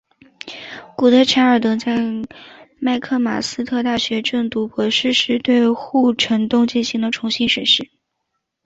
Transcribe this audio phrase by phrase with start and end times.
[0.97, 1.95] 古德柴尔德在
[2.79, 7.91] 麦克马斯特大学攻读博士时对护城洞进行了重新审视。